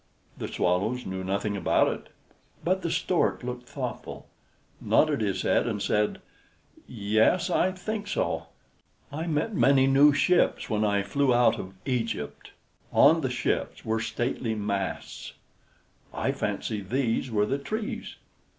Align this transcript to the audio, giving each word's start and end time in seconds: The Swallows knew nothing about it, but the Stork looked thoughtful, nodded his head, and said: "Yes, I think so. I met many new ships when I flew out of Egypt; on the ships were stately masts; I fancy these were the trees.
The 0.35 0.47
Swallows 0.47 1.05
knew 1.05 1.23
nothing 1.23 1.55
about 1.55 1.87
it, 1.87 2.09
but 2.63 2.81
the 2.81 2.89
Stork 2.89 3.43
looked 3.43 3.69
thoughtful, 3.69 4.27
nodded 4.81 5.21
his 5.21 5.43
head, 5.43 5.67
and 5.67 5.79
said: 5.79 6.19
"Yes, 6.87 7.51
I 7.51 7.71
think 7.73 8.07
so. 8.07 8.47
I 9.11 9.27
met 9.27 9.53
many 9.53 9.85
new 9.85 10.11
ships 10.11 10.71
when 10.71 10.83
I 10.83 11.03
flew 11.03 11.35
out 11.35 11.59
of 11.59 11.75
Egypt; 11.85 12.49
on 12.91 13.21
the 13.21 13.29
ships 13.29 13.85
were 13.85 13.99
stately 13.99 14.55
masts; 14.55 15.33
I 16.11 16.31
fancy 16.31 16.81
these 16.81 17.29
were 17.29 17.45
the 17.45 17.59
trees. 17.59 18.15